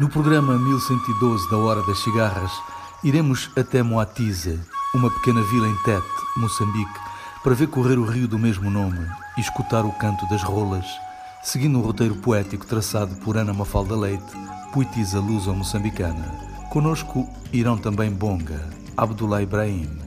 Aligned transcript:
No 0.00 0.08
programa 0.08 0.56
1112 0.56 1.50
da 1.50 1.58
Hora 1.58 1.82
das 1.82 1.98
Cigarras, 1.98 2.50
iremos 3.04 3.50
até 3.54 3.82
Moatiza, 3.82 4.58
uma 4.94 5.10
pequena 5.10 5.42
vila 5.42 5.68
em 5.68 5.76
Tete, 5.84 6.06
Moçambique, 6.38 6.98
para 7.44 7.52
ver 7.54 7.66
correr 7.66 7.98
o 7.98 8.06
rio 8.06 8.26
do 8.26 8.38
mesmo 8.38 8.70
nome 8.70 8.98
e 9.36 9.42
escutar 9.42 9.84
o 9.84 9.92
canto 9.92 10.26
das 10.30 10.42
rolas, 10.42 10.86
seguindo 11.42 11.78
um 11.78 11.82
roteiro 11.82 12.14
poético 12.16 12.64
traçado 12.64 13.14
por 13.16 13.36
Ana 13.36 13.52
Mafalda 13.52 13.94
Leite, 13.94 14.24
poetisa 14.72 15.20
luso-moçambicana. 15.20 16.32
Conosco 16.70 17.28
irão 17.52 17.76
também 17.76 18.10
Bonga, 18.10 18.70
Abdullah 18.96 19.42
Ibrahim, 19.42 19.98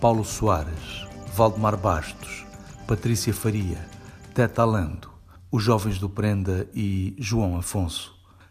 Paulo 0.00 0.24
Soares, 0.24 1.04
Valdemar 1.36 1.76
Bastos, 1.76 2.46
Patrícia 2.86 3.34
Faria, 3.34 3.86
Teta 4.32 4.62
Alando, 4.62 5.10
os 5.50 5.62
jovens 5.62 5.98
do 5.98 6.08
Prenda 6.08 6.66
e 6.74 7.14
João 7.18 7.58
Afonso. 7.58 8.11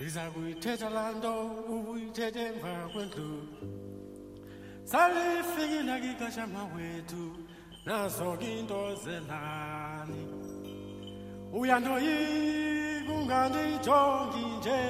ngizakuyithetha 0.00 0.88
lanto 0.96 1.32
ubuyithethe 1.74 2.40
emva 2.50 2.72
kwendlu 2.92 3.30
salifikile 4.90 5.94
kikashama 6.04 6.62
wethu 6.74 7.24
nazo 7.86 8.30
kinto 8.42 8.80
zelani 9.02 10.22
uyandoyika 11.58 13.12
ungandijongi 13.16 14.44
nje 14.58 14.80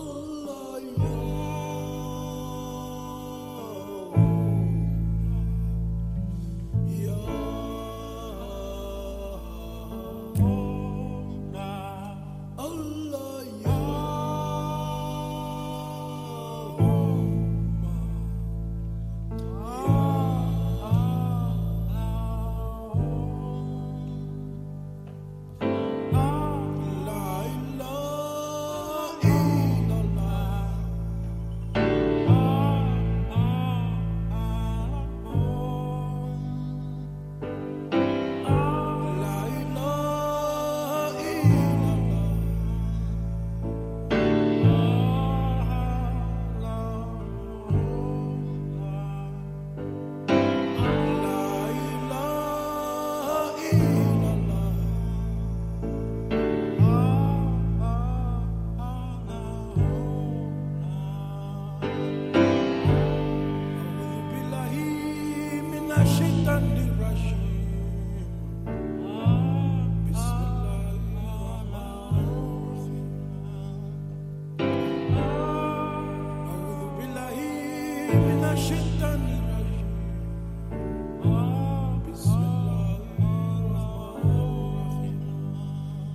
Allah. 0.00 1.29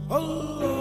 Allah 0.10 0.75